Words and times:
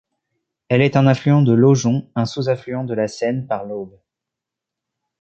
Elle 0.67 0.81
est 0.81 0.95
un 0.97 1.05
affluent 1.05 1.43
de 1.43 1.53
l'Aujon, 1.53 2.09
un 2.15 2.25
sous-affluent 2.25 2.85
de 2.85 2.95
la 2.95 3.07
Seine 3.07 3.45
par 3.45 3.65
l'Aube. 3.65 3.95